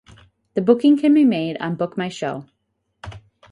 The 0.55 0.61
booking 0.63 0.97
can 0.97 1.13
be 1.13 1.23
made 1.23 1.57
on 1.61 1.77
bookmyshow. 1.77 2.49